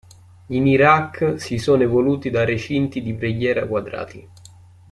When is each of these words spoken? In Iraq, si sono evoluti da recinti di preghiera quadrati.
In 0.47 0.65
Iraq, 0.65 1.35
si 1.39 1.59
sono 1.59 1.83
evoluti 1.83 2.31
da 2.31 2.43
recinti 2.43 3.03
di 3.03 3.13
preghiera 3.13 3.67
quadrati. 3.67 4.27